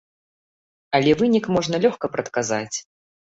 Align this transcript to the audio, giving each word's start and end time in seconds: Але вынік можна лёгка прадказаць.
Але 0.99 1.11
вынік 1.19 1.45
можна 1.57 1.75
лёгка 1.85 2.05
прадказаць. 2.17 2.77